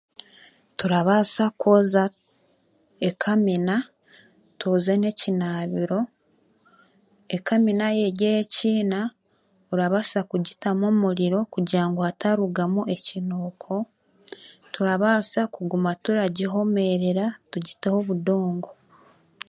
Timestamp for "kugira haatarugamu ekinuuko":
11.53-13.73